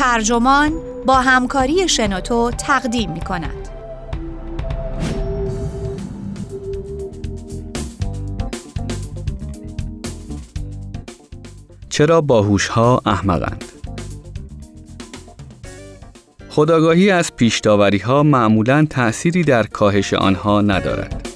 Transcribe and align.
ترجمان 0.00 0.72
با 1.06 1.14
همکاری 1.14 1.88
شنوتو 1.88 2.50
تقدیم 2.50 3.12
می 3.12 3.20
کند. 3.20 3.68
چرا 11.88 12.20
باهوش 12.20 12.68
ها 12.68 13.02
احمقند؟ 13.06 13.64
خداگاهی 16.48 17.10
از 17.10 17.36
پیشداوری 17.36 17.98
ها 17.98 18.22
معمولا 18.22 18.86
تأثیری 18.90 19.44
در 19.44 19.62
کاهش 19.62 20.14
آنها 20.14 20.60
ندارد. 20.60 21.28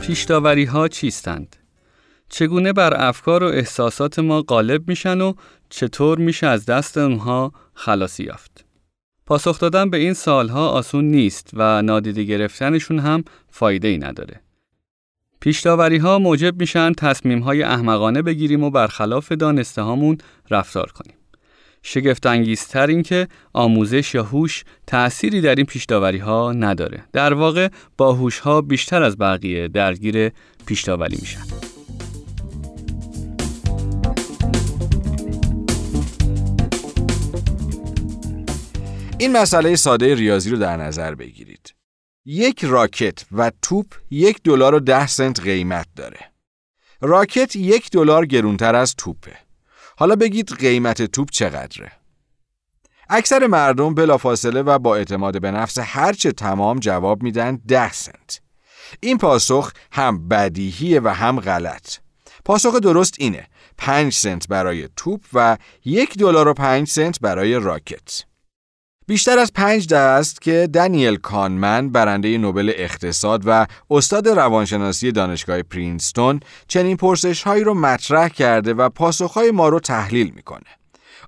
پیشداوری 0.00 0.64
ها 0.64 0.88
چیستند؟ 0.88 1.56
چگونه 2.32 2.72
بر 2.72 3.08
افکار 3.08 3.42
و 3.42 3.46
احساسات 3.46 4.18
ما 4.18 4.42
غالب 4.42 4.88
میشن 4.88 5.20
و 5.20 5.32
چطور 5.70 6.18
میشه 6.18 6.46
از 6.46 6.66
دست 6.66 6.98
اونها 6.98 7.52
خلاصی 7.74 8.24
یافت؟ 8.24 8.64
پاسخ 9.26 9.58
دادن 9.58 9.90
به 9.90 9.96
این 9.96 10.14
سالها 10.14 10.68
آسون 10.68 11.04
نیست 11.04 11.50
و 11.52 11.82
نادیده 11.82 12.24
گرفتنشون 12.24 12.98
هم 12.98 13.24
فایده 13.50 13.88
ای 13.88 13.98
نداره. 13.98 14.40
پیشداوری 15.40 15.96
ها 15.96 16.18
موجب 16.18 16.60
میشن 16.60 16.92
تصمیم 16.92 17.38
های 17.40 17.62
احمقانه 17.62 18.22
بگیریم 18.22 18.62
و 18.62 18.70
برخلاف 18.70 19.32
دانسته 19.32 19.82
هامون 19.82 20.18
رفتار 20.50 20.92
کنیم. 20.92 21.16
شگفت 21.82 22.26
انگیزتر 22.26 22.86
این 22.86 23.02
که 23.02 23.28
آموزش 23.52 24.14
یا 24.14 24.22
هوش 24.22 24.64
تأثیری 24.86 25.40
در 25.40 25.54
این 25.54 25.66
پیشداوری 25.66 26.18
ها 26.18 26.52
نداره. 26.52 27.04
در 27.12 27.34
واقع 27.34 27.68
باهوش 27.96 28.38
ها 28.38 28.60
بیشتر 28.60 29.02
از 29.02 29.18
بقیه 29.18 29.68
درگیر 29.68 30.30
پیشداوری 30.66 31.16
میشن. 31.20 31.71
این 39.22 39.36
مسئله 39.36 39.76
ساده 39.76 40.14
ریاضی 40.14 40.50
رو 40.50 40.56
در 40.56 40.76
نظر 40.76 41.14
بگیرید. 41.14 41.74
یک 42.24 42.64
راکت 42.64 43.24
و 43.32 43.52
توپ 43.62 43.86
یک 44.10 44.42
دلار 44.44 44.74
و 44.74 44.80
ده 44.80 45.06
سنت 45.06 45.40
قیمت 45.40 45.86
داره. 45.96 46.18
راکت 47.00 47.56
یک 47.56 47.90
دلار 47.90 48.26
گرونتر 48.26 48.74
از 48.74 48.94
توپه. 48.94 49.36
حالا 49.96 50.16
بگید 50.16 50.52
قیمت 50.52 51.02
توپ 51.02 51.30
چقدره؟ 51.30 51.92
اکثر 53.08 53.46
مردم 53.46 53.94
بلافاصله 53.94 54.62
و 54.62 54.78
با 54.78 54.96
اعتماد 54.96 55.40
به 55.40 55.50
نفس 55.50 55.78
هرچه 55.78 56.32
تمام 56.32 56.78
جواب 56.78 57.22
میدن 57.22 57.56
ده 57.68 57.92
سنت. 57.92 58.40
این 59.00 59.18
پاسخ 59.18 59.72
هم 59.92 60.28
بدیهیه 60.28 61.00
و 61.00 61.08
هم 61.08 61.40
غلط. 61.40 61.96
پاسخ 62.44 62.76
درست 62.76 63.14
اینه. 63.18 63.46
پنج 63.78 64.12
سنت 64.12 64.48
برای 64.48 64.88
توپ 64.96 65.20
و 65.32 65.56
یک 65.84 66.18
دلار 66.18 66.48
و 66.48 66.54
پنج 66.54 66.88
سنت 66.88 67.20
برای 67.20 67.54
راکت. 67.54 68.31
بیشتر 69.06 69.38
از 69.38 69.52
پنج 69.52 69.86
ده 69.86 69.98
است 69.98 70.42
که 70.42 70.68
دانیل 70.72 71.16
کانمن 71.16 71.90
برنده 71.90 72.38
نوبل 72.38 72.72
اقتصاد 72.76 73.42
و 73.46 73.66
استاد 73.90 74.28
روانشناسی 74.28 75.12
دانشگاه 75.12 75.62
پرینستون 75.62 76.40
چنین 76.68 76.96
پرسش 76.96 77.42
هایی 77.42 77.64
رو 77.64 77.74
مطرح 77.74 78.28
کرده 78.28 78.74
و 78.74 78.88
پاسخ 78.88 79.32
های 79.32 79.50
ما 79.50 79.68
رو 79.68 79.80
تحلیل 79.80 80.32
می‌کنه. 80.34 80.66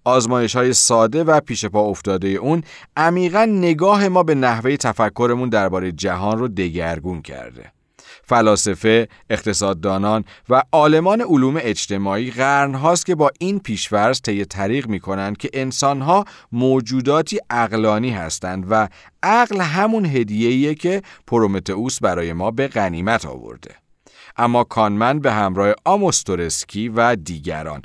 آزمایش 0.05 0.56
های 0.56 0.72
ساده 0.72 1.25
و 1.25 1.41
پیش 1.41 1.64
پا 1.64 1.81
افتاده 1.81 2.28
اون 2.28 2.62
عمیقا 2.97 3.44
نگاه 3.44 4.09
ما 4.09 4.22
به 4.22 4.34
نحوه 4.34 4.77
تفکرمون 4.77 5.48
درباره 5.48 5.92
جهان 5.92 6.38
رو 6.38 6.48
دگرگون 6.48 7.22
کرده. 7.22 7.72
فلاسفه، 8.23 9.09
اقتصاددانان 9.31 10.25
و 10.48 10.62
عالمان 10.73 11.20
علوم 11.20 11.57
اجتماعی 11.61 12.31
قرنهاست 12.31 13.06
که 13.06 13.15
با 13.15 13.31
این 13.39 13.59
پیشورز 13.59 14.21
طی 14.21 14.45
طریق 14.45 14.89
می 14.89 15.01
کنند 15.01 15.37
که 15.37 15.51
انسانها 15.53 16.25
موجوداتی 16.53 17.41
اقلانی 17.50 18.11
هستند 18.11 18.66
و 18.71 18.88
عقل 19.22 19.61
همون 19.61 20.06
هدیه‌ایه 20.06 20.75
که 20.75 21.03
پرومتئوس 21.27 21.99
برای 22.00 22.33
ما 22.33 22.50
به 22.50 22.69
غنیمت 22.69 23.27
آورده. 23.27 23.75
اما 24.37 24.65
کانمن 24.65 25.19
به 25.19 25.33
همراه 25.33 25.75
آموستورسکی 25.84 26.88
و 26.88 27.17
دیگران 27.17 27.83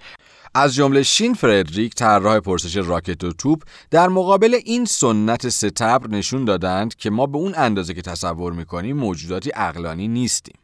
از 0.56 0.76
جمله 0.76 1.04
شین 1.04 1.34
فردریک 1.34 1.96
طراح 1.96 2.40
پرسش 2.40 2.76
راکت 2.76 3.24
و 3.24 3.32
توپ 3.32 3.64
در 3.92 4.08
مقابل 4.08 4.60
این 4.66 4.86
سنت 4.86 5.50
ستبر 5.50 6.08
نشون 6.08 6.46
دادند 6.46 6.96
که 6.96 7.10
ما 7.10 7.26
به 7.26 7.38
اون 7.38 7.54
اندازه 7.58 7.94
که 7.94 8.02
تصور 8.02 8.54
می‌کنیم 8.54 8.98
موجوداتی 8.98 9.52
اقلانی 9.56 10.08
نیستیم. 10.08 10.56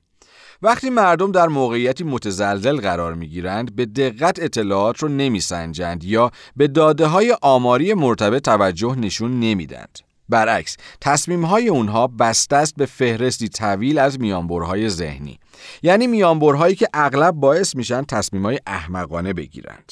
وقتی 0.61 0.89
مردم 0.89 1.31
در 1.31 1.47
موقعیتی 1.47 2.03
متزلزل 2.03 2.81
قرار 2.81 3.13
می‌گیرند 3.13 3.75
به 3.75 3.85
دقت 3.85 4.39
اطلاعات 4.39 4.97
رو 4.97 5.07
نمیسنجند 5.07 6.03
یا 6.03 6.31
به 6.55 6.67
داده 6.67 7.05
های 7.05 7.37
آماری 7.41 7.93
مرتبط 7.93 8.41
توجه 8.41 8.95
نشون 8.95 9.39
نمیدند. 9.39 9.99
برعکس 10.29 10.77
تصمیم 11.01 11.45
های 11.45 11.67
اونها 11.67 12.07
بسته 12.07 12.55
است 12.55 12.75
به 12.75 12.85
فهرستی 12.85 13.49
طویل 13.49 13.99
از 13.99 14.19
میانبرهای 14.19 14.89
ذهنی. 14.89 15.39
یعنی 15.83 16.07
میانبرهایی 16.07 16.75
که 16.75 16.87
اغلب 16.93 17.35
باعث 17.35 17.75
میشن 17.75 18.03
تصمیم 18.03 18.45
های 18.45 18.59
احمقانه 18.67 19.33
بگیرند. 19.33 19.91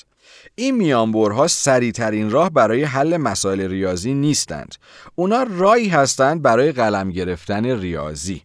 این 0.56 0.76
میانبرها 0.76 1.48
سریعترین 1.48 2.32
راه 2.32 2.50
برای 2.50 2.84
حل 2.84 3.18
مسائل 3.18 3.62
ریاضی 3.62 4.14
نیستند. 4.14 4.76
اونا 5.16 5.44
رایی 5.44 5.90
هستند 5.90 6.42
برای 6.42 6.72
قلم 6.72 7.12
گرفتن 7.12 7.66
ریاضی. 7.66 8.42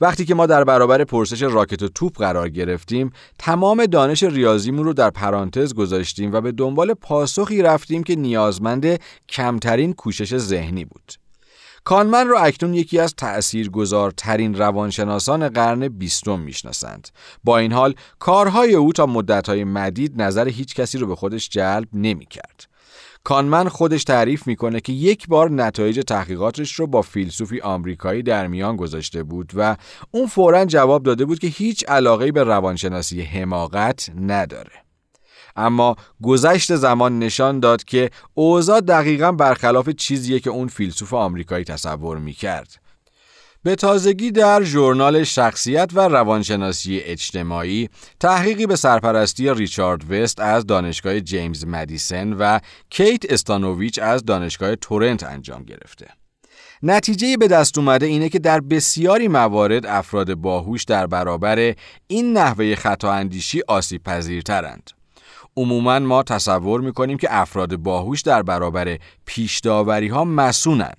وقتی 0.00 0.24
که 0.24 0.34
ما 0.34 0.46
در 0.46 0.64
برابر 0.64 1.04
پرسش 1.04 1.42
راکت 1.42 1.82
و 1.82 1.88
توپ 1.88 2.18
قرار 2.18 2.48
گرفتیم 2.48 3.12
تمام 3.38 3.86
دانش 3.86 4.22
ریاضیمون 4.22 4.84
رو 4.84 4.92
در 4.92 5.10
پرانتز 5.10 5.74
گذاشتیم 5.74 6.32
و 6.32 6.40
به 6.40 6.52
دنبال 6.52 6.94
پاسخی 6.94 7.62
رفتیم 7.62 8.02
که 8.02 8.16
نیازمند 8.16 9.00
کمترین 9.28 9.92
کوشش 9.92 10.36
ذهنی 10.36 10.84
بود. 10.84 11.21
کانمن 11.84 12.28
را 12.28 12.40
اکنون 12.40 12.74
یکی 12.74 12.98
از 12.98 13.14
تأثیرگذارترین 13.14 14.54
روانشناسان 14.54 15.48
قرن 15.48 15.88
بیستم 15.88 16.40
می‌شناسند. 16.40 17.08
با 17.44 17.58
این 17.58 17.72
حال 17.72 17.94
کارهای 18.18 18.74
او 18.74 18.92
تا 18.92 19.06
مدتهای 19.06 19.64
مدید 19.64 20.22
نظر 20.22 20.48
هیچ 20.48 20.74
کسی 20.74 20.98
رو 20.98 21.06
به 21.06 21.16
خودش 21.16 21.48
جلب 21.48 21.88
نمی 21.92 22.26
کرد. 22.26 22.66
کانمن 23.24 23.68
خودش 23.68 24.04
تعریف 24.04 24.46
می‌کنه 24.46 24.80
که 24.80 24.92
یک 24.92 25.28
بار 25.28 25.50
نتایج 25.50 26.00
تحقیقاتش 26.06 26.72
رو 26.72 26.86
با 26.86 27.02
فیلسوفی 27.02 27.60
آمریکایی 27.60 28.22
در 28.22 28.46
میان 28.46 28.76
گذاشته 28.76 29.22
بود 29.22 29.52
و 29.54 29.76
اون 30.10 30.26
فورا 30.26 30.64
جواب 30.64 31.02
داده 31.02 31.24
بود 31.24 31.38
که 31.38 31.46
هیچ 31.46 31.84
علاقه 31.88 32.32
به 32.32 32.42
روانشناسی 32.42 33.22
حماقت 33.22 34.10
نداره. 34.20 34.82
اما 35.56 35.96
گذشت 36.22 36.76
زمان 36.76 37.18
نشان 37.18 37.60
داد 37.60 37.84
که 37.84 38.10
اوضاع 38.34 38.80
دقیقا 38.80 39.32
برخلاف 39.32 39.88
چیزیه 39.88 40.40
که 40.40 40.50
اون 40.50 40.68
فیلسوف 40.68 41.14
آمریکایی 41.14 41.64
تصور 41.64 42.18
می‌کرد. 42.18 42.82
به 43.64 43.74
تازگی 43.74 44.30
در 44.30 44.62
ژورنال 44.62 45.24
شخصیت 45.24 45.90
و 45.94 46.00
روانشناسی 46.00 46.98
اجتماعی 46.98 47.88
تحقیقی 48.20 48.66
به 48.66 48.76
سرپرستی 48.76 49.54
ریچارد 49.54 50.12
وست 50.12 50.40
از 50.40 50.66
دانشگاه 50.66 51.20
جیمز 51.20 51.66
مدیسن 51.66 52.32
و 52.32 52.58
کیت 52.90 53.32
استانوویچ 53.32 53.98
از 53.98 54.24
دانشگاه 54.24 54.76
تورنت 54.76 55.22
انجام 55.22 55.62
گرفته. 55.62 56.06
نتیجه 56.82 57.36
به 57.36 57.48
دست 57.48 57.78
اومده 57.78 58.06
اینه 58.06 58.28
که 58.28 58.38
در 58.38 58.60
بسیاری 58.60 59.28
موارد 59.28 59.86
افراد 59.86 60.34
باهوش 60.34 60.84
در 60.84 61.06
برابر 61.06 61.74
این 62.06 62.32
نحوه 62.32 62.74
خطا 62.74 63.12
اندیشی 63.12 63.62
آسیب 63.68 64.02
پذیرترند. 64.02 64.90
عموما 65.56 65.98
ما 65.98 66.22
تصور 66.22 66.80
می‌کنیم 66.80 67.18
که 67.18 67.28
افراد 67.30 67.76
باهوش 67.76 68.22
در 68.22 68.42
برابر 68.42 68.98
پیشداوری 69.26 70.08
ها 70.08 70.24
مسونن 70.24 70.92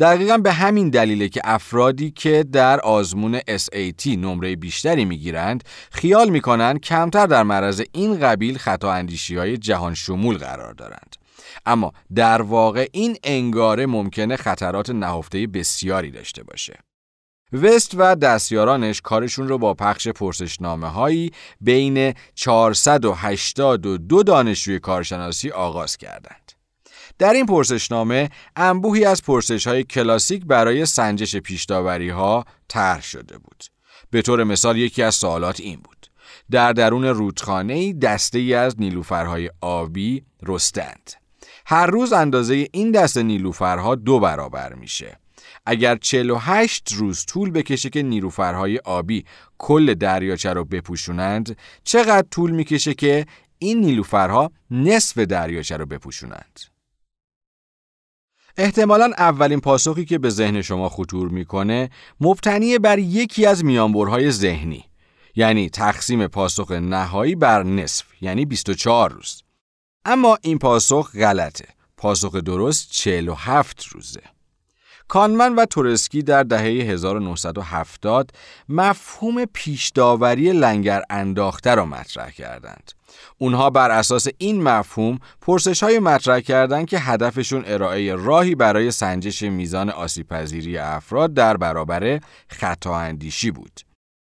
دقیقا 0.00 0.38
به 0.38 0.52
همین 0.52 0.90
دلیله 0.90 1.28
که 1.28 1.40
افرادی 1.44 2.10
که 2.10 2.44
در 2.52 2.80
آزمون 2.80 3.40
SAT 3.40 4.06
نمره 4.06 4.56
بیشتری 4.56 5.04
می‌گیرند 5.04 5.64
خیال 5.90 6.30
می‌کنند 6.30 6.80
کمتر 6.80 7.26
در 7.26 7.42
معرض 7.42 7.82
این 7.92 8.20
قبیل 8.20 8.58
خطا 8.58 8.92
اندیشی 8.92 9.36
های 9.36 9.56
جهان 9.56 9.94
شمول 9.94 10.38
قرار 10.38 10.72
دارند. 10.72 11.16
اما 11.66 11.92
در 12.14 12.42
واقع 12.42 12.88
این 12.92 13.16
انگاره 13.24 13.86
ممکنه 13.86 14.36
خطرات 14.36 14.90
نهفته 14.90 15.46
بسیاری 15.46 16.10
داشته 16.10 16.42
باشه. 16.42 16.74
وست 17.52 17.92
و 17.96 18.16
دستیارانش 18.16 19.00
کارشون 19.00 19.48
رو 19.48 19.58
با 19.58 19.74
پخش 19.74 20.08
پرسشنامه 20.08 20.88
هایی 20.88 21.30
بین 21.60 22.14
482 22.34 24.22
دانشجوی 24.22 24.78
کارشناسی 24.78 25.50
آغاز 25.50 25.96
کردند. 25.96 26.52
در 27.18 27.32
این 27.32 27.46
پرسشنامه 27.46 28.30
انبوهی 28.56 29.04
از 29.04 29.22
پرسش 29.22 29.66
های 29.66 29.84
کلاسیک 29.84 30.44
برای 30.44 30.86
سنجش 30.86 31.36
پیشداوری 31.36 32.08
ها 32.08 32.44
طرح 32.68 33.02
شده 33.02 33.38
بود. 33.38 33.64
به 34.10 34.22
طور 34.22 34.44
مثال 34.44 34.78
یکی 34.78 35.02
از 35.02 35.14
سوالات 35.14 35.60
این 35.60 35.80
بود. 35.80 36.06
در 36.50 36.72
درون 36.72 37.04
رودخانه 37.04 37.92
دسته 37.92 38.38
ای 38.38 38.54
از 38.54 38.80
نیلوفرهای 38.80 39.50
آبی 39.60 40.24
رستند. 40.42 41.12
هر 41.66 41.86
روز 41.86 42.12
اندازه 42.12 42.68
این 42.72 42.90
دسته 42.90 43.22
نیلوفرها 43.22 43.94
دو 43.94 44.20
برابر 44.20 44.72
میشه. 44.72 45.19
اگر 45.66 45.96
48 45.96 46.92
روز 46.92 47.26
طول 47.26 47.50
بکشه 47.50 47.90
که 47.90 48.02
نیروفرهای 48.02 48.78
آبی 48.78 49.24
کل 49.58 49.94
دریاچه 49.94 50.52
رو 50.52 50.64
بپوشونند 50.64 51.56
چقدر 51.84 52.26
طول 52.30 52.50
می‌کشه 52.50 52.94
که 52.94 53.26
این 53.58 53.80
نیلوفرها 53.80 54.50
نصف 54.70 55.18
دریاچه 55.18 55.76
رو 55.76 55.86
بپوشونند؟ 55.86 56.60
احتمالا 58.56 59.10
اولین 59.18 59.60
پاسخی 59.60 60.04
که 60.04 60.18
به 60.18 60.30
ذهن 60.30 60.62
شما 60.62 60.88
خطور 60.88 61.28
می‌کنه 61.28 61.90
مبتنی 62.20 62.78
بر 62.78 62.98
یکی 62.98 63.46
از 63.46 63.64
میانبرهای 63.64 64.30
ذهنی 64.30 64.84
یعنی 65.34 65.70
تقسیم 65.70 66.26
پاسخ 66.26 66.70
نهایی 66.70 67.34
بر 67.34 67.62
نصف 67.62 68.06
یعنی 68.20 68.44
24 68.44 69.10
روز. 69.12 69.42
اما 70.04 70.38
این 70.42 70.58
پاسخ 70.58 71.12
غلطه. 71.16 71.68
پاسخ 71.96 72.36
درست 72.36 72.92
47 72.92 73.84
روزه. 73.84 74.22
کانمن 75.10 75.54
و 75.54 75.64
تورسکی 75.64 76.22
در 76.22 76.42
دهه 76.42 76.62
1970 76.62 78.30
مفهوم 78.68 79.44
پیشداوری 79.44 80.52
لنگر 80.52 81.02
انداخته 81.10 81.74
را 81.74 81.86
مطرح 81.86 82.30
کردند. 82.30 82.92
اونها 83.38 83.70
بر 83.70 83.90
اساس 83.90 84.26
این 84.38 84.62
مفهوم 84.62 85.18
پرسش 85.40 85.82
های 85.82 85.98
مطرح 85.98 86.40
کردند 86.40 86.86
که 86.86 86.98
هدفشون 86.98 87.62
ارائه 87.66 88.14
راهی 88.14 88.54
برای 88.54 88.90
سنجش 88.90 89.42
میزان 89.42 89.90
آسیبپذیری 89.90 90.78
افراد 90.78 91.34
در 91.34 91.56
برابر 91.56 92.20
خطا 92.48 92.96
اندیشی 92.96 93.50
بود. 93.50 93.80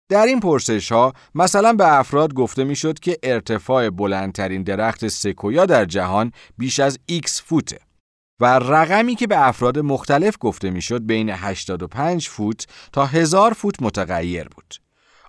در 0.10 0.26
این 0.26 0.40
پرسش 0.40 0.92
ها 0.92 1.14
مثلا 1.36 1.74
به 1.74 2.00
افراد 2.00 2.34
گفته 2.34 2.64
می‌شد 2.64 3.00
که 3.00 3.18
ارتفاع 3.24 3.90
بلندترین 3.90 4.64
درخت 4.64 5.08
سکویا 5.08 5.66
در 5.66 5.86
جهان 5.86 6.32
بیش 6.58 6.80
از 6.80 7.00
X 7.12 7.42
فوته. 7.44 7.85
و 8.40 8.60
رقمی 8.60 9.16
که 9.16 9.28
به 9.28 9.48
افراد 9.48 9.80
مختلف 9.80 10.38
گفته 10.40 10.70
می‌شد 10.70 11.06
بین 11.06 11.30
85 11.30 12.28
فوت 12.30 12.68
تا 12.92 13.06
1000 13.06 13.54
فوت 13.54 13.82
متغیر 13.82 14.48
بود. 14.48 14.76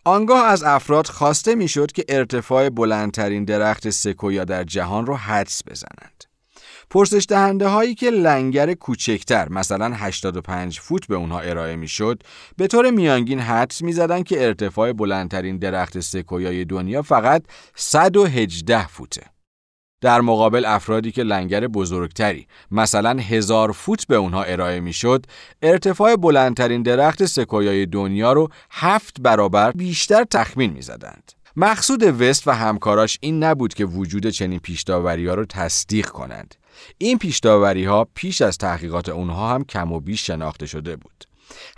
آنگاه 0.05 0.44
از 0.44 0.62
افراد 0.62 1.06
خواسته 1.06 1.55
می‌شد 1.55 1.93
که 1.93 2.05
ارتفاع 2.08 2.69
بلندترین 2.69 3.44
درخت 3.44 3.91
سکویا 3.91 4.44
در 4.44 4.64
جهان 4.64 5.06
را 5.06 5.17
حدس 5.17 5.62
بزنند. 5.67 6.25
پرسش 6.91 7.26
دهنده 7.29 7.69
هایی 7.69 7.94
که 7.94 8.11
لنگر 8.11 8.75
کوچکتر 8.75 9.49
مثلا 9.49 9.94
85 9.94 10.81
فوت 10.81 11.06
به 11.06 11.14
اونها 11.14 11.41
ارائه 11.41 11.76
می‌شد 11.76 12.23
به 12.56 12.67
طور 12.67 12.91
میانگین 12.91 13.41
حدس 13.41 13.82
می‌زدند 13.82 14.25
که 14.25 14.44
ارتفاع 14.44 14.93
بلندترین 14.93 15.58
درخت 15.58 16.00
سکویای 16.00 16.64
دنیا 16.64 17.03
فقط 17.03 17.43
118 17.75 18.87
فوته. 18.87 19.35
در 20.00 20.20
مقابل 20.20 20.64
افرادی 20.64 21.12
که 21.12 21.22
لنگر 21.22 21.66
بزرگتری 21.66 22.46
مثلا 22.70 23.10
هزار 23.10 23.72
فوت 23.72 24.06
به 24.06 24.16
اونها 24.16 24.43
ارائه 24.43 24.81
می‌شد 24.81 25.26
ارتفاع 25.62 26.16
بلندترین 26.16 26.82
درخت 26.82 27.25
سکویای 27.25 27.87
دنیا 27.87 28.32
رو 28.32 28.48
هفت 28.70 29.20
برابر 29.20 29.72
بیشتر 29.72 30.25
تخمین 30.25 30.72
می‌زدند. 30.72 31.32
مقصود 31.56 32.22
وست 32.22 32.48
و 32.48 32.50
همکاراش 32.50 33.19
این 33.20 33.43
نبود 33.44 33.75
که 33.75 33.84
وجود 33.84 34.26
چنین 34.26 34.58
پیشداوری 34.58 35.26
ها 35.26 35.34
رو 35.34 35.44
تصدیق 35.44 36.06
کنند. 36.06 36.54
این 36.98 37.19
پیشداوری 37.19 37.84
ها 37.84 38.08
پیش 38.14 38.43
از 38.43 38.58
تحقیقات 38.58 39.08
اونها 39.08 39.54
هم 39.54 39.64
کم 39.64 39.93
و 39.93 40.00
بیش 40.00 40.26
شناخته 40.26 40.66
شده 40.66 40.96
بود. 40.96 41.25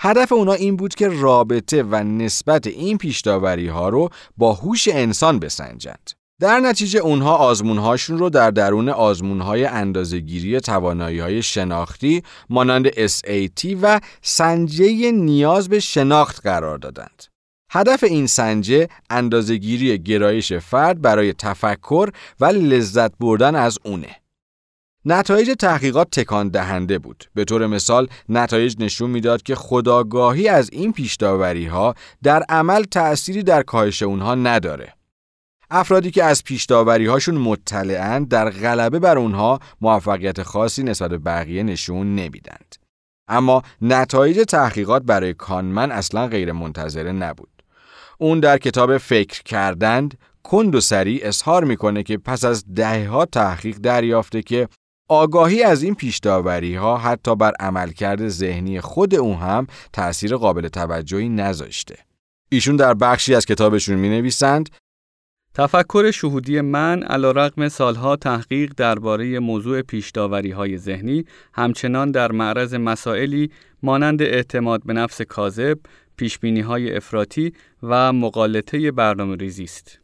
هدف 0.00 0.32
اونا 0.32 0.52
این 0.52 0.76
بود 0.76 0.94
که 0.94 1.08
رابطه 1.08 1.82
و 1.82 1.94
نسبت 1.94 2.66
این 2.66 2.98
پیشداوری 2.98 3.68
ها 3.68 3.88
رو 3.88 4.10
با 4.36 4.52
هوش 4.52 4.88
انسان 4.88 5.38
بسنجند. 5.38 6.17
در 6.40 6.60
نتیجه 6.60 7.00
اونها 7.00 7.36
آزمونهاشون 7.36 8.18
رو 8.18 8.30
در 8.30 8.50
درون 8.50 8.88
آزمونهای 8.88 9.64
اندازهگیری 9.64 10.60
توانایی 10.60 11.18
های 11.18 11.42
شناختی 11.42 12.22
مانند 12.50 12.88
SAT 12.88 13.76
و 13.82 14.00
سنجه 14.22 15.12
نیاز 15.12 15.68
به 15.68 15.80
شناخت 15.80 16.40
قرار 16.42 16.78
دادند. 16.78 17.24
هدف 17.70 18.04
این 18.04 18.26
سنجه 18.26 18.88
اندازهگیری 19.10 19.98
گرایش 19.98 20.52
فرد 20.52 21.02
برای 21.02 21.32
تفکر 21.32 22.10
و 22.40 22.44
لذت 22.44 23.18
بردن 23.20 23.54
از 23.54 23.78
اونه. 23.84 24.16
نتایج 25.04 25.50
تحقیقات 25.58 26.10
تکان 26.10 26.48
دهنده 26.48 26.98
بود. 26.98 27.24
به 27.34 27.44
طور 27.44 27.66
مثال 27.66 28.08
نتایج 28.28 28.76
نشون 28.78 29.10
می‌داد 29.10 29.42
که 29.42 29.54
خداگاهی 29.54 30.48
از 30.48 30.70
این 30.72 30.92
پیشداوری 30.92 31.66
ها 31.66 31.94
در 32.22 32.42
عمل 32.48 32.82
تأثیری 32.84 33.42
در 33.42 33.62
کاهش 33.62 34.02
اونها 34.02 34.34
نداره. 34.34 34.97
افرادی 35.70 36.10
که 36.10 36.24
از 36.24 36.44
پیشداوری 36.44 37.06
هاشون 37.06 37.34
مطلعند 37.34 38.28
در 38.28 38.50
غلبه 38.50 38.98
بر 38.98 39.18
اونها 39.18 39.58
موفقیت 39.80 40.42
خاصی 40.42 40.82
نسبت 40.82 41.10
به 41.10 41.18
بقیه 41.18 41.62
نشون 41.62 42.14
نمیدند. 42.14 42.74
اما 43.28 43.62
نتایج 43.82 44.44
تحقیقات 44.48 45.02
برای 45.02 45.34
کانمن 45.34 45.92
اصلا 45.92 46.26
غیر 46.26 46.52
منتظره 46.52 47.12
نبود. 47.12 47.62
اون 48.18 48.40
در 48.40 48.58
کتاب 48.58 48.98
فکر 48.98 49.42
کردند 49.42 50.18
کند 50.42 50.74
و 50.74 50.80
سریع 50.80 51.20
اظهار 51.22 51.64
می‌کنه 51.64 52.02
که 52.02 52.18
پس 52.18 52.44
از 52.44 52.64
دهها 52.74 53.24
تحقیق 53.24 53.76
دریافته 53.76 54.42
که 54.42 54.68
آگاهی 55.08 55.62
از 55.62 55.82
این 55.82 55.94
پیشداوری 55.94 56.74
ها 56.74 56.96
حتی 56.96 57.36
بر 57.36 57.52
عملکرد 57.60 58.28
ذهنی 58.28 58.80
خود 58.80 59.14
او 59.14 59.36
هم 59.36 59.66
تأثیر 59.92 60.36
قابل 60.36 60.68
توجهی 60.68 61.28
نذاشته. 61.28 61.96
ایشون 62.48 62.76
در 62.76 62.94
بخشی 62.94 63.34
از 63.34 63.46
کتابشون 63.46 63.96
می 63.96 64.08
نویسند 64.08 64.68
تفکر 65.58 66.10
شهودی 66.10 66.60
من 66.60 67.02
علا 67.02 67.30
رقم 67.30 67.68
سالها 67.68 68.16
تحقیق 68.16 68.72
درباره 68.76 69.38
موضوع 69.38 69.82
پیشداوری 69.82 70.50
های 70.50 70.78
ذهنی 70.78 71.24
همچنان 71.52 72.10
در 72.10 72.32
معرض 72.32 72.74
مسائلی 72.74 73.50
مانند 73.82 74.22
اعتماد 74.22 74.82
به 74.84 74.92
نفس 74.92 75.22
کاذب، 75.22 75.78
پیشبینی 76.16 76.60
های 76.60 76.96
افراطی 76.96 77.52
و 77.82 78.12
مقالطه 78.12 78.90
برنامه 78.90 79.36
ریزی 79.36 79.64
است. 79.64 79.98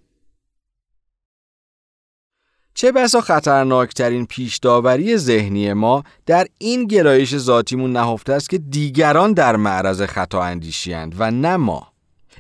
چه 2.75 2.93
بسا 2.93 3.21
خطرناکترین 3.21 4.27
پیشداوری 4.27 5.17
ذهنی 5.17 5.73
ما 5.73 6.05
در 6.27 6.47
این 6.59 6.87
گرایش 6.87 7.37
ذاتیمون 7.37 7.93
نهفته 7.93 8.33
است 8.33 8.51
که 8.51 8.59
دیگران 8.59 9.33
در 9.33 9.57
معرض 9.57 10.03
خطا 10.03 10.43
اندیشیند 10.43 11.15
و 11.19 11.31
نه 11.31 11.57
ما. 11.57 11.94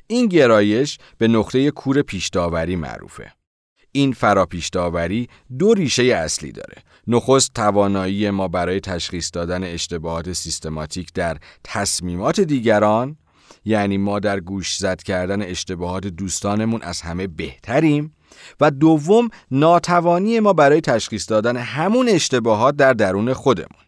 این 0.06 0.26
گرایش 0.26 0.98
به 1.18 1.28
نقطه 1.28 1.70
کور 1.70 2.02
پیشداوری 2.02 2.76
معروفه. 2.76 3.32
این 3.92 4.12
فراپیشداوری 4.12 5.28
دو 5.58 5.74
ریشه 5.74 6.02
اصلی 6.02 6.52
داره. 6.52 6.82
نخست 7.06 7.54
توانایی 7.54 8.30
ما 8.30 8.48
برای 8.48 8.80
تشخیص 8.80 9.30
دادن 9.32 9.64
اشتباهات 9.64 10.32
سیستماتیک 10.32 11.12
در 11.12 11.36
تصمیمات 11.64 12.40
دیگران 12.40 13.16
یعنی 13.64 13.98
ما 13.98 14.20
در 14.20 14.40
گوش 14.40 14.76
زد 14.76 15.02
کردن 15.02 15.42
اشتباهات 15.42 16.06
دوستانمون 16.06 16.82
از 16.82 17.00
همه 17.00 17.26
بهتریم 17.26 18.14
و 18.60 18.70
دوم 18.70 19.28
ناتوانی 19.50 20.40
ما 20.40 20.52
برای 20.52 20.80
تشخیص 20.80 21.30
دادن 21.30 21.56
همون 21.56 22.08
اشتباهات 22.08 22.76
در 22.76 22.92
درون 22.92 23.32
خودمون 23.32 23.83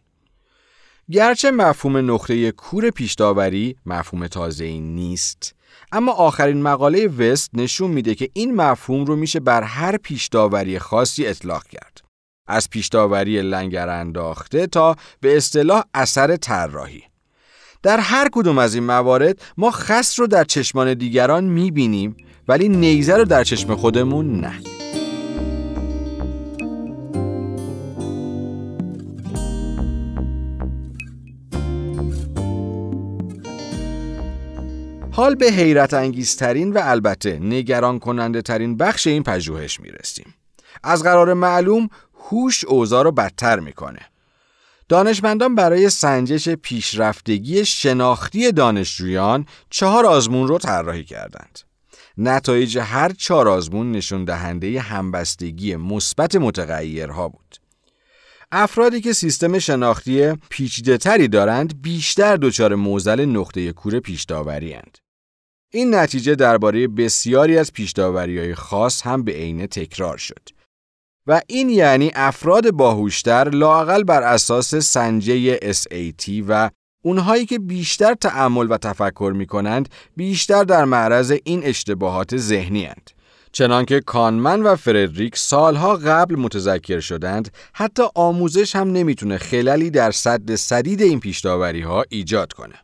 گرچه 1.11 1.51
مفهوم 1.51 2.11
نقطه 2.11 2.51
کور 2.51 2.89
پیشداوری 2.89 3.75
مفهوم 3.85 4.27
تازه 4.27 4.65
ای 4.65 4.79
نیست 4.79 5.55
اما 5.91 6.11
آخرین 6.11 6.61
مقاله 6.61 7.07
وست 7.07 7.49
نشون 7.53 7.91
میده 7.91 8.15
که 8.15 8.29
این 8.33 8.55
مفهوم 8.55 9.05
رو 9.05 9.15
میشه 9.15 9.39
بر 9.39 9.63
هر 9.63 9.97
پیشداوری 9.97 10.79
خاصی 10.79 11.27
اطلاق 11.27 11.63
کرد. 11.63 12.01
از 12.47 12.69
پیشداوری 12.69 13.41
لنگر 13.41 13.89
انداخته 13.89 14.67
تا 14.67 14.95
به 15.21 15.37
اصطلاح 15.37 15.83
اثر 15.93 16.35
طراحی. 16.35 17.03
در 17.83 17.99
هر 17.99 18.29
کدوم 18.31 18.57
از 18.57 18.75
این 18.75 18.83
موارد 18.83 19.41
ما 19.57 19.71
خس 19.71 20.19
رو 20.19 20.27
در 20.27 20.43
چشمان 20.43 20.93
دیگران 20.93 21.43
می‌بینیم 21.43 22.17
ولی 22.47 22.69
نیزه 22.69 23.17
رو 23.17 23.25
در 23.25 23.43
چشم 23.43 23.75
خودمون 23.75 24.39
نه. 24.39 24.66
حال 35.17 35.35
به 35.35 35.51
حیرت 35.51 35.93
انگیزترین 35.93 36.73
و 36.73 36.81
البته 36.83 37.39
نگران 37.39 37.99
کننده 37.99 38.41
ترین 38.41 38.77
بخش 38.77 39.07
این 39.07 39.23
پژوهش 39.23 39.79
می 39.79 39.89
رسیم. 39.89 40.35
از 40.83 41.03
قرار 41.03 41.33
معلوم 41.33 41.89
هوش 42.29 42.65
اوضاع 42.65 43.03
رو 43.03 43.11
بدتر 43.11 43.59
می‌کنه. 43.59 43.99
دانشمندان 44.89 45.55
برای 45.55 45.89
سنجش 45.89 46.49
پیشرفتگی 46.49 47.65
شناختی 47.65 48.51
دانشجویان 48.51 49.45
چهار 49.69 50.05
آزمون 50.05 50.47
رو 50.47 50.57
طراحی 50.57 51.03
کردند. 51.03 51.59
نتایج 52.17 52.77
هر 52.77 53.11
چهار 53.11 53.47
آزمون 53.47 53.91
نشون 53.91 54.25
دهنده 54.25 54.79
همبستگی 54.79 55.75
مثبت 55.75 56.35
متغیرها 56.35 57.27
بود. 57.27 57.55
افرادی 58.51 59.01
که 59.01 59.13
سیستم 59.13 59.59
شناختی 59.59 60.33
پیچیده 60.49 60.97
تری 60.97 61.27
دارند 61.27 61.81
بیشتر 61.81 62.35
دچار 62.35 62.75
موزل 62.75 63.25
نقطه 63.25 63.71
کور 63.71 64.01
هند. 64.63 65.06
این 65.73 65.95
نتیجه 65.95 66.35
درباره 66.35 66.87
بسیاری 66.87 67.57
از 67.57 67.73
پیشداوری 67.73 68.55
خاص 68.55 69.01
هم 69.01 69.23
به 69.23 69.31
عینه 69.31 69.67
تکرار 69.67 70.17
شد. 70.17 70.49
و 71.27 71.41
این 71.47 71.69
یعنی 71.69 72.11
افراد 72.15 72.71
باهوشتر 72.71 73.49
لاقل 73.49 74.03
بر 74.03 74.23
اساس 74.23 74.75
سنجه 74.75 75.57
SAT 75.57 76.43
و 76.47 76.69
اونهایی 77.03 77.45
که 77.45 77.59
بیشتر 77.59 78.13
تعمل 78.13 78.67
و 78.69 78.77
تفکر 78.77 79.33
می 79.35 79.45
کنند 79.45 79.89
بیشتر 80.15 80.63
در 80.63 80.85
معرض 80.85 81.33
این 81.43 81.63
اشتباهات 81.63 82.37
ذهنی 82.37 82.85
هند. 82.85 83.11
چنانکه 83.51 83.99
کانمن 83.99 84.61
و 84.61 84.75
فردریک 84.75 85.37
سالها 85.37 85.95
قبل 85.95 86.35
متذکر 86.35 86.99
شدند 86.99 87.51
حتی 87.73 88.03
آموزش 88.15 88.75
هم 88.75 88.91
نمی‌تونه 88.91 89.37
خللی 89.37 89.89
در 89.89 90.11
صد 90.11 90.55
سدید 90.55 91.01
این 91.01 91.19
پیشتاوری 91.19 91.81
ها 91.81 92.03
ایجاد 92.09 92.53
کنه. 92.53 92.75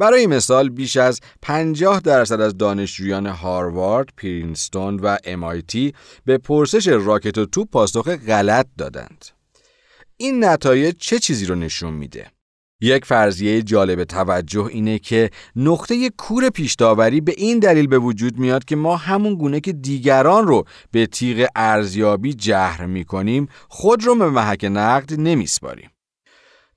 برای 0.00 0.26
مثال 0.26 0.68
بیش 0.68 0.96
از 0.96 1.20
50 1.42 2.00
درصد 2.00 2.40
از 2.40 2.58
دانشجویان 2.58 3.26
هاروارد، 3.26 4.08
پرینستون 4.16 5.00
و 5.00 5.16
MIT 5.16 5.92
به 6.24 6.38
پرسش 6.38 6.88
راکت 6.88 7.38
و 7.38 7.46
توپ 7.46 7.70
پاسخ 7.70 8.08
غلط 8.08 8.66
دادند. 8.78 9.24
این 10.16 10.44
نتایج 10.44 10.96
چه 10.98 11.18
چیزی 11.18 11.46
رو 11.46 11.54
نشون 11.54 11.92
میده؟ 11.92 12.26
یک 12.80 13.04
فرضیه 13.04 13.62
جالب 13.62 14.04
توجه 14.04 14.64
اینه 14.64 14.98
که 14.98 15.30
نقطه 15.56 16.10
کور 16.10 16.50
پیشداوری 16.50 17.20
به 17.20 17.34
این 17.36 17.58
دلیل 17.58 17.86
به 17.86 17.98
وجود 17.98 18.38
میاد 18.38 18.64
که 18.64 18.76
ما 18.76 18.96
همون 18.96 19.34
گونه 19.34 19.60
که 19.60 19.72
دیگران 19.72 20.46
رو 20.46 20.64
به 20.90 21.06
تیغ 21.06 21.48
ارزیابی 21.56 22.34
جهر 22.34 22.86
می‌کنیم 22.86 23.48
خود 23.68 24.04
رو 24.04 24.14
به 24.14 24.30
محک 24.30 24.64
نقد 24.64 25.20
نمیسپاریم. 25.20 25.90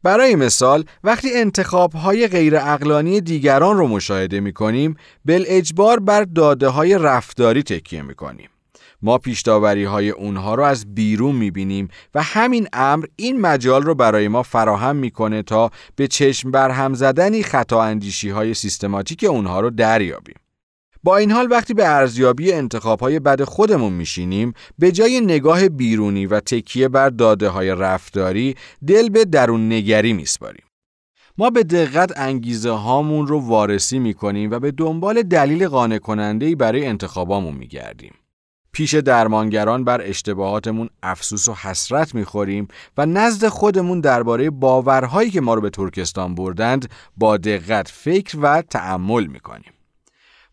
برای 0.03 0.35
مثال 0.35 0.85
وقتی 1.03 1.33
انتخاب 1.33 1.93
های 1.93 2.27
غیر 2.27 2.57
اقلانی 2.57 3.21
دیگران 3.21 3.77
رو 3.77 3.87
مشاهده 3.87 4.39
می 4.39 4.53
کنیم 4.53 4.95
بل 5.25 5.43
اجبار 5.47 5.99
بر 5.99 6.23
داده 6.23 6.67
های 6.67 6.97
رفتاری 6.97 7.63
تکیه 7.63 8.01
می 8.01 8.15
کنیم. 8.15 8.49
ما 9.01 9.17
پیشداوری 9.17 9.83
های 9.83 10.09
اونها 10.09 10.55
رو 10.55 10.63
از 10.63 10.95
بیرون 10.95 11.35
می 11.35 11.51
بینیم 11.51 11.87
و 12.15 12.21
همین 12.23 12.67
امر 12.73 13.05
این 13.15 13.41
مجال 13.41 13.83
رو 13.83 13.95
برای 13.95 14.27
ما 14.27 14.43
فراهم 14.43 14.95
می‌کنه 14.95 15.43
تا 15.43 15.71
به 15.95 16.07
چشم 16.07 16.51
برهم 16.51 16.93
زدنی 16.93 17.43
خطا 17.43 17.81
اندیشی 17.83 18.29
های 18.29 18.53
سیستماتیک 18.53 19.25
اونها 19.29 19.59
رو 19.59 19.69
دریابیم. 19.69 20.35
با 21.03 21.17
این 21.17 21.31
حال 21.31 21.47
وقتی 21.51 21.73
به 21.73 21.87
ارزیابی 21.87 22.53
انتخاب 22.53 22.99
های 22.99 23.19
بد 23.19 23.43
خودمون 23.43 23.93
میشینیم 23.93 24.53
به 24.79 24.91
جای 24.91 25.21
نگاه 25.21 25.69
بیرونی 25.69 26.25
و 26.25 26.39
تکیه 26.39 26.87
بر 26.87 27.09
داده 27.09 27.49
های 27.49 27.69
رفتاری 27.69 28.55
دل 28.87 29.09
به 29.09 29.25
درون 29.25 29.73
نگری 29.73 30.13
میسپاریم. 30.13 30.65
ما 31.37 31.49
به 31.49 31.63
دقت 31.63 32.11
انگیزه 32.15 32.71
هامون 32.71 33.27
رو 33.27 33.39
وارسی 33.39 33.99
می‌کنیم 33.99 34.51
و 34.51 34.59
به 34.59 34.71
دنبال 34.71 35.21
دلیل 35.21 35.67
قانع 35.67 35.97
کننده 35.97 36.55
برای 36.55 36.85
انتخابامون 36.85 37.53
میگردیم. 37.53 38.13
پیش 38.71 38.93
درمانگران 38.93 39.83
بر 39.83 40.01
اشتباهاتمون 40.01 40.89
افسوس 41.03 41.47
و 41.47 41.53
حسرت 41.53 42.15
می‌خوریم 42.15 42.67
و 42.97 43.05
نزد 43.05 43.47
خودمون 43.47 44.01
درباره 44.01 44.49
باورهایی 44.49 45.31
که 45.31 45.41
ما 45.41 45.53
رو 45.53 45.61
به 45.61 45.69
ترکستان 45.69 46.35
بردند 46.35 46.89
با 47.17 47.37
دقت 47.37 47.87
فکر 47.87 48.37
و 48.41 48.61
تأمل 48.61 49.25
می‌کنیم. 49.25 49.73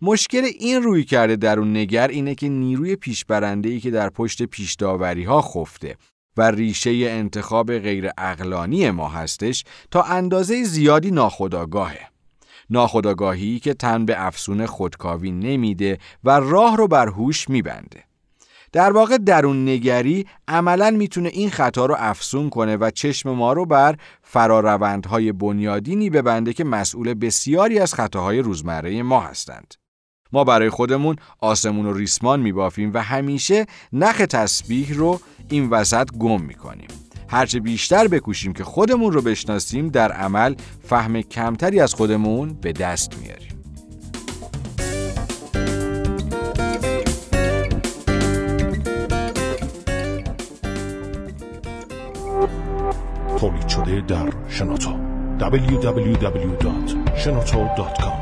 مشکل 0.02 0.44
این 0.58 0.82
روی 0.82 1.04
کرده 1.04 1.36
درون 1.36 1.76
نگر 1.76 2.08
اینه 2.08 2.34
که 2.34 2.48
نیروی 2.48 2.96
پیشبرنده 2.96 3.80
که 3.80 3.90
در 3.90 4.10
پشت 4.10 4.42
پیشداوری 4.42 5.24
ها 5.24 5.42
خفته 5.42 5.96
و 6.36 6.50
ریشه 6.50 6.90
انتخاب 6.90 7.78
غیر 7.78 8.10
اقلانی 8.18 8.90
ما 8.90 9.08
هستش 9.08 9.64
تا 9.90 10.02
اندازه 10.02 10.64
زیادی 10.64 11.10
ناخداگاهه. 11.10 12.00
ناخداگاهی 12.70 13.58
که 13.58 13.74
تن 13.74 14.04
به 14.04 14.26
افسون 14.26 14.66
خودکاوی 14.66 15.30
نمیده 15.30 15.98
و 16.24 16.30
راه 16.30 16.76
رو 16.76 16.88
بر 16.88 17.08
هوش 17.08 17.48
میبنده. 17.48 18.04
در 18.72 18.92
واقع 18.92 19.18
درون 19.18 19.68
نگری 19.68 20.26
عملا 20.48 20.90
می‌تونه 20.90 21.28
این 21.28 21.50
خطا 21.50 21.86
رو 21.86 21.96
افسون 21.98 22.50
کنه 22.50 22.76
و 22.76 22.90
چشم 22.90 23.30
ما 23.30 23.52
رو 23.52 23.66
بر 23.66 23.96
فراروندهای 24.22 25.32
بنیادینی 25.32 26.10
ببنده 26.10 26.52
که 26.52 26.64
مسئول 26.64 27.14
بسیاری 27.14 27.78
از 27.78 27.94
خطاهای 27.94 28.38
روزمره 28.38 29.02
ما 29.02 29.20
هستند. 29.20 29.74
ما 30.32 30.44
برای 30.44 30.70
خودمون 30.70 31.16
آسمون 31.40 31.86
و 31.86 31.92
ریسمان 31.92 32.40
میبافیم 32.40 32.90
و 32.94 33.02
همیشه 33.02 33.66
نخ 33.92 34.16
تسبیح 34.16 34.94
رو 34.94 35.20
این 35.48 35.70
وسط 35.70 36.08
گم 36.18 36.40
می‌کنیم. 36.40 36.88
هرچه 37.28 37.60
بیشتر 37.60 38.08
بکوشیم 38.08 38.52
که 38.52 38.64
خودمون 38.64 39.12
رو 39.12 39.22
بشناسیم 39.22 39.88
در 39.88 40.12
عمل 40.12 40.54
فهم 40.88 41.22
کمتری 41.22 41.80
از 41.80 41.94
خودمون 41.94 42.58
به 42.60 42.72
دست 42.72 43.18
میاریم. 43.18 43.50
تولید 53.38 53.68
شده 53.68 54.00
در 54.00 54.32
شنوتو 54.48 54.90
www.shenoto.com 55.38 58.19